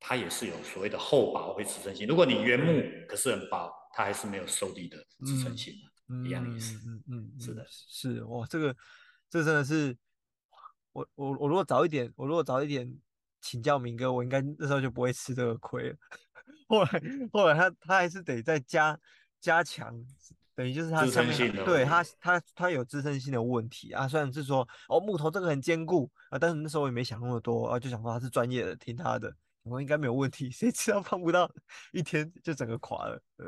[0.00, 2.06] 它也是有所谓的厚薄会支撑性。
[2.06, 5.88] 如果你原木可是很薄，它还是没有受力的支撑性，嗯、
[6.24, 6.76] 一样意思。
[6.86, 8.76] 嗯嗯，嗯，是的，是哇，这个
[9.30, 9.96] 这真的是
[10.92, 12.92] 我我我如果早一点，我如果早一点
[13.40, 15.96] 请教明哥，我应该那时候就不会吃这个亏了。
[16.68, 18.98] 后来后来他他还是得再加
[19.40, 20.04] 加强。
[20.54, 24.06] 等于就是它上面，对他他他有支撑性的问题啊。
[24.06, 30.50] 虽然是说哦木头这个很坚固啊，但是那时候我也没想那么多啊，就想说他是专业的，听他的，我应该没有问题。
[30.50, 31.50] 谁知道放不到
[31.92, 33.46] 一天就整个垮了，对。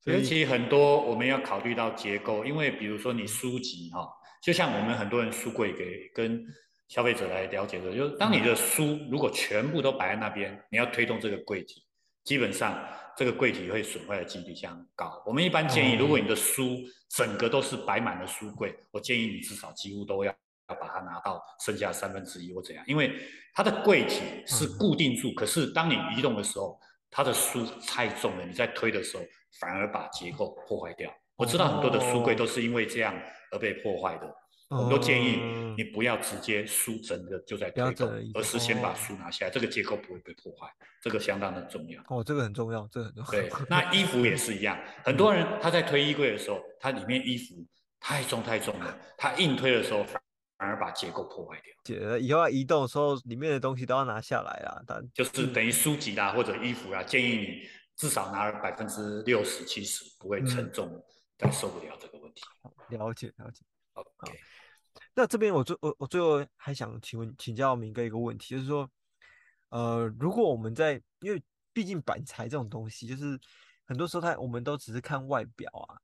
[0.00, 4.08] 所以其实很多我们要考虑到结构，因为比如说你书籍哈，
[4.42, 6.44] 就像我们很多人书柜给跟
[6.88, 11.84] 消费者来了解的，就是当你的书如果全部都摆在那边，你要推动这个柜体，
[12.24, 12.82] 基本上。
[13.16, 15.22] 这个柜体会损坏的几率相当高。
[15.24, 20.34] 我们一般建议，如果你的书整个都是摆满了书柜，我建议你至少几乎都要
[20.68, 23.14] 要把它拿到剩下三分之一或怎样，因为
[23.52, 26.78] 它的柜体是固定住，可是当你移动的时候，
[27.10, 29.22] 它的书太重了，你在推的时候
[29.60, 31.10] 反而把结构破坏掉。
[31.36, 33.14] 我知道很多的书柜都是因为这样
[33.50, 34.34] 而被破坏的。
[34.70, 35.38] 我们都建议
[35.76, 40.66] 你不要直接书整个就在推动，而是先把书拿下来，这个结构不会被破坏，
[41.02, 42.02] 这个相当的重要。
[42.08, 43.30] 哦，这个很重要，这个很重要。
[43.30, 47.54] 对， 那衣服也是一样，很多人他在推衣柜的时候，它里面衣服
[48.00, 50.20] 太重太重了，他硬推的时候反
[50.64, 52.18] 而把结构破坏掉。
[52.18, 61.04] 以后要移动的时候，里面的东西都要拿下来啊，但就是等于书籍啦或者衣服啦，建议你至少拿了百分之六十七十，不会沉重，
[61.36, 62.42] 但受不了这个问题。
[62.88, 63.64] 了解了解。
[63.92, 64.38] OK。
[65.14, 68.88] 那这边我最我我最后还想请问请教明哥一个问题，就是说，
[69.68, 73.38] 呃，如果我们在因为毕竟板材这种东西，就是
[73.86, 75.98] 很多时候它我们都只是看外表啊。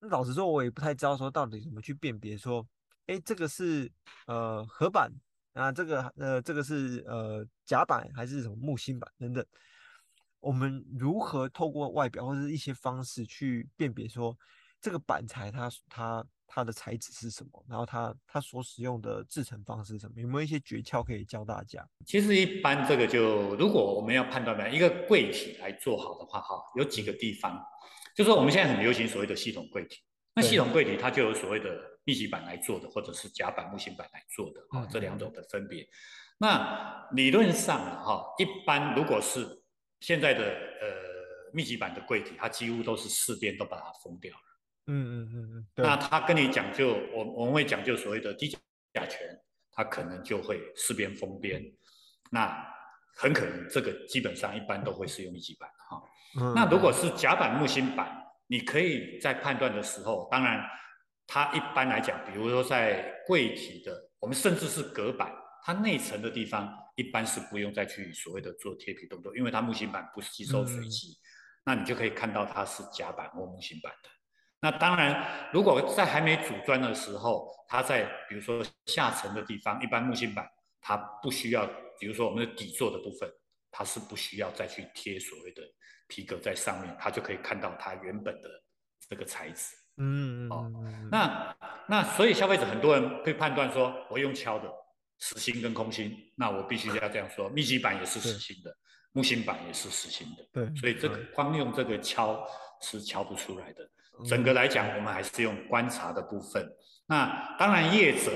[0.00, 2.66] 那老实说，我也不太知道说到底怎么去辨别说，
[3.06, 3.90] 哎，这个是
[4.26, 5.12] 呃合板
[5.52, 9.44] 啊，这个呃这个是呃夹板还是什么木芯板等等。
[10.40, 14.36] 我们如何透过外表或者一些方式去辨别说
[14.80, 16.26] 这个板材它它？
[16.48, 17.64] 它的材质是什么？
[17.68, 20.20] 然后它它所使用的制成方式是什么？
[20.20, 21.84] 有没有一些诀窍可以教大家？
[22.06, 27.60] 其实一般这个就如果我们要判断一个柜体来做好的话，哈，有几个地方，
[28.14, 30.02] 就是说我们现在很流行所谓的系统柜体。
[30.36, 35.88] 那系统柜体它就有所谓的密集板来做的，或者是夹板木芯板来做的，啊，这两种的分别。
[36.38, 39.62] 那理论上哈，一般如果是
[40.00, 44.42] 现在的呃密集板的柜体，它几乎都是四边都把它封掉了。
[44.88, 48.50] 嗯嗯嗯嗯，那它跟你讲究，我我们会讲究所谓的低
[48.92, 49.18] 甲醛，
[49.72, 51.62] 它可能就会四边封边，
[52.30, 52.62] 那
[53.16, 56.02] 很可能这个基本上一般都会是用密集板哈。
[56.38, 60.64] 嗯、那如果是夹板木芯板，你可以在判断的时候，当然
[61.26, 65.32] 它一般来讲，比如说在柜体的，我们甚至是隔板，
[65.64, 71.18] 它内层的地方一般是不用再去所谓的做贴皮动作，因为它木芯板不吸收水汽，嗯、
[71.64, 74.08] 那你就可以看到它是夹板或木芯板的。
[74.60, 80.48] 那当然，如果在还没组装的时候，它在比如说下层的地方，一般木芯板
[80.80, 81.66] 它不需要，
[82.00, 83.28] 比如说我们的底座的部分，
[83.76, 85.62] 它是不需要再去贴所谓的
[86.08, 88.48] 皮革在上面，它就可以看到它原本的
[89.06, 89.76] 这个材质。
[89.98, 90.72] 嗯哦，
[91.10, 91.54] 那
[91.86, 94.66] 那所以消费者很多人会判断说，我用敲的
[95.18, 98.74] 实心跟空心，那我必须要这样说，密集板也是实心的，
[99.12, 100.48] 木芯板也是实心的。
[100.54, 102.42] 对，所以这个光用这个敲
[102.80, 103.86] 是敲不出来的。
[104.24, 106.66] 整个来讲，我们还是用观察的部分。
[107.06, 108.32] 那当然，业者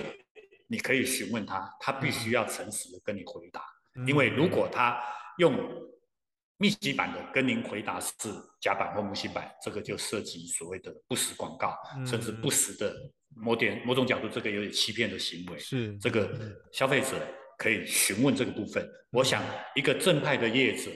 [0.67, 3.63] 你可以询问他，他必须要诚实的跟你回答，
[4.07, 5.03] 因为如果他
[5.41, 5.59] 用
[6.59, 8.13] 密集版的跟您回答是
[8.61, 11.75] 甲板或木芯板，这个就涉及所谓的不实广告，
[12.07, 12.95] 甚至不实的
[13.35, 15.59] 某点某种角度，这个有点欺骗的行为。
[15.59, 16.31] 是这个
[16.73, 17.17] 消费者
[17.57, 18.87] 可以询问这个部分。
[19.11, 19.43] 我想
[19.75, 20.91] 一个正派的业者，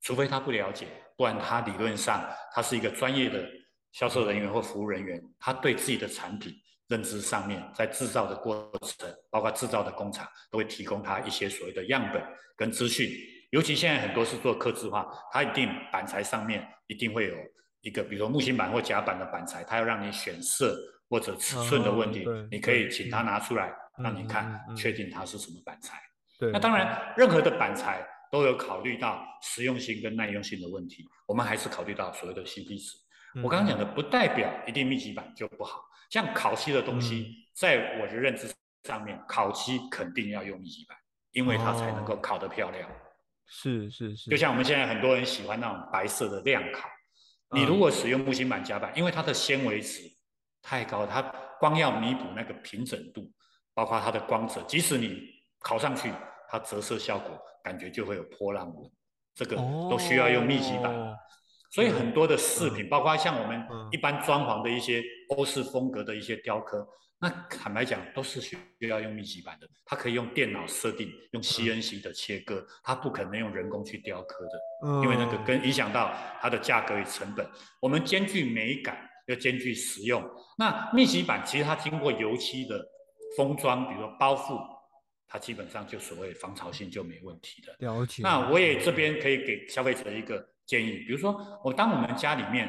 [0.00, 3.48] 除非他不了解，不然他理论上他是一个专业的
[3.92, 6.52] 销售人员或服务人员，他对自己的产品
[6.88, 12.20] 认知上面，在制造的过程，包括制造的工厂，都会提供他一些所谓的样本
[12.56, 13.08] 跟资讯。
[13.50, 17.34] 尤其现在很多是做刻字化，它一定板材上面一定会有
[17.80, 20.76] 一个，比如说木芯板或夹板的板材，它要让你选色
[21.08, 25.98] 或者尺寸的问题，哦、你可以请他拿出来让你看，确定它是什么板材。
[26.38, 32.98] 对，那当然任何的板材都有考虑到实用性跟耐用性的问题，我们还是考虑到所谓的 CP 值。
[33.34, 38.46] 嗯、我刚刚讲的不代表一定密集板就不好，像烤漆的东西，嗯、在我的认知
[38.84, 40.98] 上面，烤漆肯定要用密集板，
[41.32, 42.86] 因为它才能够烤得漂亮。
[42.86, 42.92] 哦
[43.48, 46.88] 是是是，就像我们现在很多人喜欢那种白色的亮烤，
[47.52, 50.02] 你如果使用木芯板夹板，因为它的纤维值
[50.62, 51.22] 太高，它
[51.58, 53.30] 光要弥补那个平整度，
[53.74, 55.18] 包括它的光泽，即使你
[55.60, 56.12] 烤上去，
[56.48, 58.90] 它折射效果感觉就会有波浪纹，
[59.34, 60.94] 这个都需要用密集板。
[60.94, 61.16] 哦、
[61.70, 66.86] 所以很多的饰品，嗯、包括像我们一般装潢的一些欧式风格的一些雕刻。
[67.20, 69.68] 那坦白讲，都是需要用密集板的。
[69.84, 77.44] 它可以用电脑设定，用 CNC 的切割，它不可能用人工去雕刻的，因为那个跟影响到它的价格与成本。
[77.80, 80.22] 我们兼具美感，又兼具实用。
[80.56, 82.86] 那密集板其实它经过油漆的
[83.36, 84.56] 封装，比如说包覆，
[85.26, 87.74] 它基本上就所谓防潮性就没问题的。
[87.80, 88.22] 了解。
[88.22, 92.68] 那我也这边可以给消费者一个建议，比如说我当我们家里面。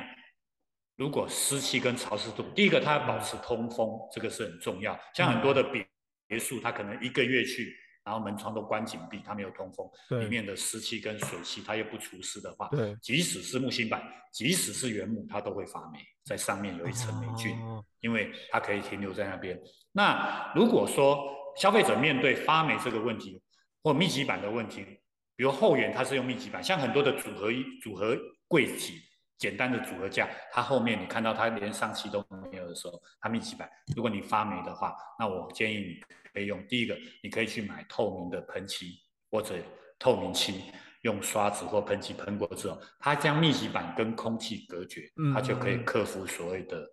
[1.00, 5.00] 如果湿气跟潮湿度，第一个它要保持通风，这个是很重要。
[5.16, 5.88] 像很多的别
[6.28, 19.58] 别墅，它可能一个月去，然后门窗都关紧闭，它没有通风，对里面的湿气跟水汽，它又不除湿的话，对即使是木芯板，即使是原木，它都会发霉，在上面有一层霉菌，哦、因为它可以停留在那边。
[19.94, 23.42] 那如果说消费者面对发霉这个问题，
[23.82, 24.84] 或密集板的问题，
[25.38, 27.48] 比如后缘它是用密集板，像很多的组合
[27.82, 28.18] 组合
[28.50, 29.00] 柜体。
[29.39, 33.67] 简单的组合架，它后面你看到它连上漆都没有的时候，它密集板。
[33.95, 35.99] 如果你发霉的话，那我建议你
[36.34, 38.99] 可以用第一个，你可以去买透明的喷漆
[39.32, 39.56] 或者
[39.97, 40.65] 透明漆，
[41.04, 46.86] 用刷子或喷漆喷过之后，它将密集板跟空气隔绝，它就可以克服所谓的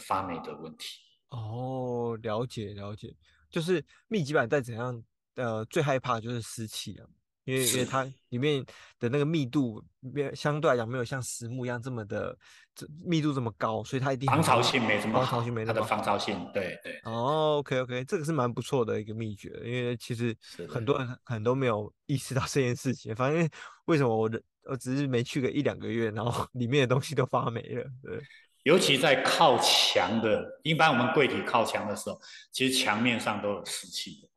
[0.00, 0.98] 发霉的问题。
[1.30, 3.14] 嗯、哦，了解了解，
[3.50, 7.06] 就是密集板再怎样，呃，最害怕的就是湿气啊。
[7.44, 8.64] 因为因为它里面
[8.98, 12.36] 的那个密度，没相对来讲没有像实木一样这么的
[12.74, 16.98] 这密度这么高，所以它一定防潮性没什么，防潮性没它的防潮性，对对。
[17.04, 20.36] 哦，OK OK，这个是蛮不错的一个秘诀，因为其实
[20.68, 23.14] 很多人可能都没有意识到这件事情。
[23.14, 23.48] 反正
[23.86, 28.22] 为什么我的我只是没去个一两个月，然后 里面的东西都发霉了，对。
[28.62, 32.18] 尤其在靠墙的，一般我们柜体靠墙的时候，
[32.50, 34.28] 其实墙面上都有湿气的。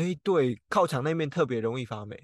[0.00, 2.16] 哎，对，靠墙那面特别容易发霉。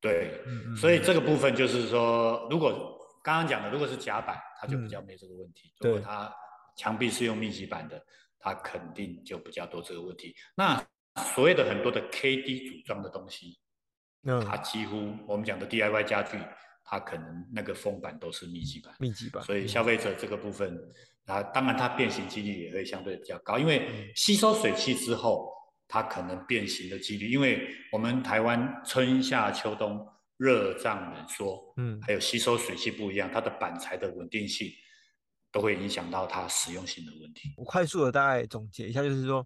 [0.00, 0.40] 对，
[0.74, 6.34] 所以这个部分就是说，如果刚刚讲的，如果是夹板，它就比较没这个问题；嗯、如果它
[6.74, 8.02] 墙壁是用密集板的，
[8.38, 10.34] 它肯定就比较多这个问题。
[10.54, 10.82] 那
[11.34, 13.58] 所谓的很多的 KD 组装的东西，
[14.22, 16.38] 嗯、它几乎我们讲的 DIY 家具，
[16.82, 18.94] 它可能那个封板都是密集板。
[18.98, 19.42] 密集板。
[19.42, 20.80] 所以消费者这个部分，
[21.26, 25.59] 它当然它变形几率也会相对比较高，因为吸收水汽之后。
[25.90, 34.70] 它可能变形的几率，因为我们台湾春夏秋冬热胀冷缩，嗯，还有吸收水汽不一样，它的板材的稳定性
[35.50, 37.52] 都会影响到它实用性的问题。
[37.56, 39.44] 我快速的大概总结一下，就是说，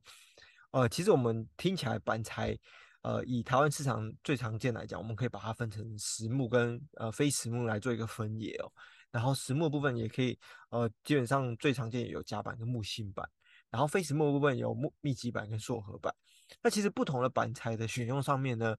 [0.72, 2.56] 呃，其实我们听起来板材，
[3.00, 8.70] 呃，以台湾市场最常见来讲，我们可以把它分成实木跟呃非实木来做一个分野哦。
[9.10, 10.38] 然后实木部分也可以，
[10.70, 13.24] 呃，基本上最常见有夹板跟木芯板，
[13.70, 16.14] 然后非实木部分有木密集板跟塑合板。
[16.62, 18.76] 那其实不同的板材的选用上面呢，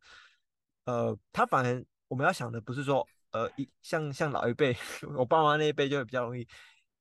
[0.86, 4.76] 呃，它反而我们要想的不是说，呃，一像像老一辈，
[5.18, 6.48] 我爸妈那一辈就会比较容易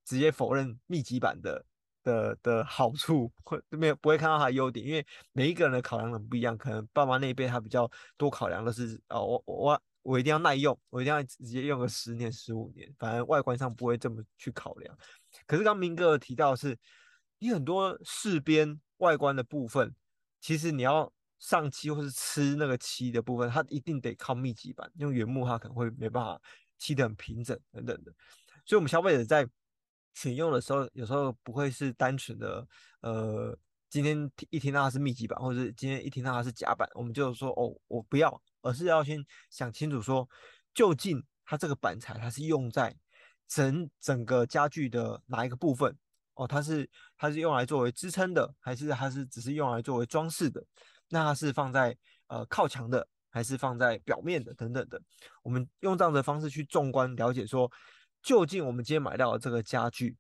[0.05, 1.65] 直接否认密集板的
[2.03, 14.97] 的的好处，会没有不会看到它的优点，因为每一个人的考量很不一样，可能爸妈那一辈他比较多考量的是，哦，我我我一定要耐用，我一定要直接用个十年十五年，反正外观上不会这么去考量。
[15.47, 16.77] 可是刚明哥提到的是，
[17.39, 19.95] 你很多饰边外观的部分。
[20.45, 26.39] 其实你要上漆或是吃那个漆的部分，它一定得靠密集板，用原木它可能会没办法
[26.77, 28.13] 漆得很平整等等的。
[28.67, 29.49] 所以，我们消费者在
[30.13, 32.69] 选用的时候，有时候不会是单纯的
[33.01, 40.29] 呃今天一听到它是密集板，或者是今天一听到它是夹板，我们就说哦，我不要，而是要先想清楚说，
[40.75, 42.95] 究竟它这个板材它是用在
[43.49, 45.97] 整整个家具的哪一个部分？
[46.35, 50.65] 哦，它是它是用来作为支撑的，还是它是只是用来作为装饰的？
[51.09, 55.01] 那它是放在呃靠墙的，还是放在表面的等等的？
[55.43, 57.71] 我们用这样的方式去纵观了解说，
[58.23, 60.17] 究竟我们今天买到的这个家具，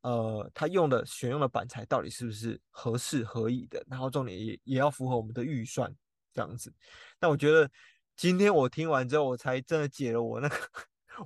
[0.00, 3.84] 呃，它用的选用的板材到底是不是合适合宜的？
[3.88, 5.94] 然后重点也也要符合我们的预算
[6.32, 6.72] 这样子。
[7.18, 7.70] 但我觉得
[8.16, 10.56] 今天我听完之后，我才真的解了我那个。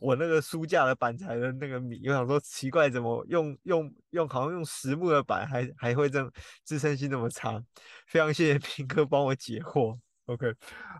[0.00, 6.30] 我那个书架的板材的那个米，我想说奇怪，怎么用用用好像用实木的板还还会这么
[6.64, 7.62] 支撑性这么差？
[8.06, 9.98] 非常谢谢平哥帮我解惑。
[10.26, 10.52] OK，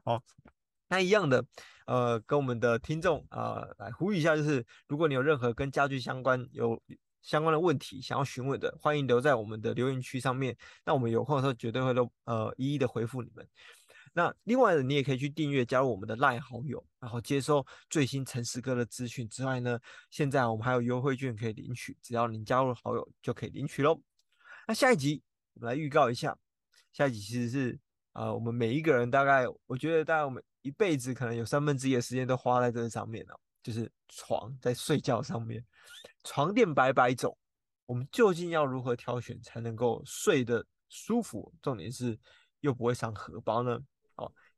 [0.05, 0.22] 好，
[0.89, 1.45] 那一样的，
[1.87, 6.80] 呃，跟我们的听众啊、来呼吁一下，就是如果你有任何跟家具相关有
[7.22, 13.45] 相关的问题想要询问的，欢迎留在我们的留言区上面，那我们有空的时候绝对会都呃一一的回复你们。
[14.19, 19.79] 那另外呢，你也可以去订阅加入我们的 LINE 好友，然后接收最新诚实哥的资讯之外呢，
[20.11, 24.01] 现在我们还有优惠券可以领取，只要您加入好友就可以领取喽。
[24.67, 26.35] 那下一集我们来预告一下，
[26.95, 27.79] 下一集其实是
[28.14, 35.62] 呃我们每一个人大概，我觉得大概我们一辈子可能有三分之一的时间都花在这个上面了，就是床在睡觉上面，
[36.25, 37.37] 床垫百百种，
[37.85, 41.53] 我们究竟要如何挑选才能够睡得舒服？
[41.61, 42.19] 重点是
[42.61, 43.79] 又不会伤荷包呢？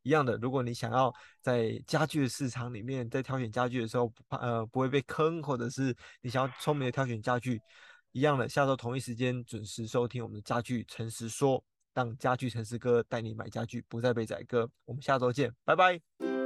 [0.09, 7.61] 一样的，如果你想要在家具的市场里面，在挑选家具的时候不怕呃不会被坑，或者是你想要聪明的挑选家具，
[8.13, 14.67] 一样的，下周同一时间准时收听我们的家具诚实说，让家具诚实哥带你买家具，不再被宰割。
[14.87, 16.38] 我们下周见，拜拜。